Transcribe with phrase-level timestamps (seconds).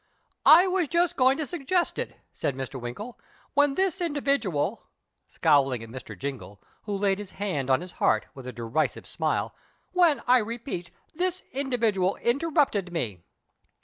[0.47, 2.81] "I was just going to suggest it," said Mr.
[2.81, 3.19] Winkle,"
[3.53, 4.87] when this individual"
[5.35, 6.17] (scowling at Mr.
[6.17, 9.53] Jingle, who laid his hand on his heart, with a derisive smile),"
[9.93, 13.21] when, I repeat, this individual interrupted me.